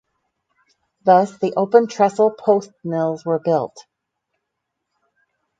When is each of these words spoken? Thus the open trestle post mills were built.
Thus 1.05 1.37
the 1.37 1.53
open 1.55 1.85
trestle 1.85 2.31
post 2.31 2.71
mills 2.83 3.23
were 3.23 3.37
built. 3.37 3.85